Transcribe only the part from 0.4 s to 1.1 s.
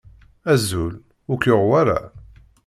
Azul,